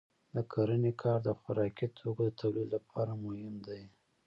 د 0.35 0.37
کرنې 0.51 0.91
کار 1.01 1.19
د 1.27 1.29
خوراکي 1.39 1.87
توکو 1.97 2.21
د 2.27 2.29
تولید 2.39 2.67
لپاره 2.75 3.11
مهم 3.23 3.55
دی. 3.67 3.81